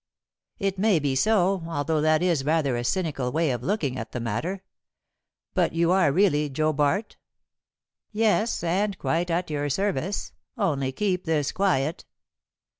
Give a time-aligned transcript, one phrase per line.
[0.57, 4.19] "It may be so, although that is rather a cynical way of looking at the
[4.19, 4.63] matter.
[5.53, 7.17] But you are really Joe Bart?"
[8.11, 8.63] "Yes.
[8.63, 10.31] And quite at your service.
[10.57, 12.05] Only keep this quiet."